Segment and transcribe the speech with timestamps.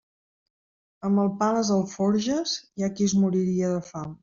[1.09, 4.19] Amb el pa a les alforges, hi ha qui es moriria de fam.